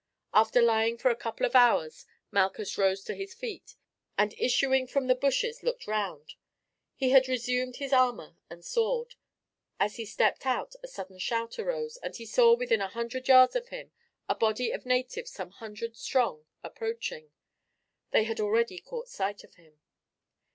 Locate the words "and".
4.17-4.33, 8.49-8.65, 11.97-12.15